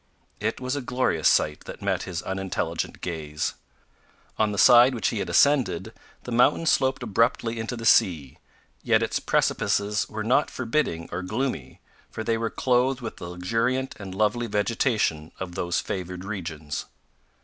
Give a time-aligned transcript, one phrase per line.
[0.39, 3.53] It was a glorious sight that met his unintelligent gaze.
[4.39, 5.93] On the side which he had ascended,
[6.23, 8.39] the mountain sloped abruptly into the sea,
[8.81, 13.93] yet its precipices were not forbidding or gloomy, for they were clothed with the luxuriant
[13.99, 16.87] and lovely vegetation of those favoured regions.